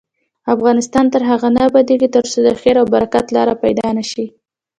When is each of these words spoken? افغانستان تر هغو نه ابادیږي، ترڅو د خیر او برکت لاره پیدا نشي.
افغانستان 0.55 1.05
تر 1.13 1.21
هغو 1.29 1.47
نه 1.55 1.61
ابادیږي، 1.69 2.07
ترڅو 2.15 2.37
د 2.43 2.49
خیر 2.61 2.75
او 2.81 2.85
برکت 2.95 3.25
لاره 3.35 3.55
پیدا 3.63 3.87
نشي. 3.97 4.25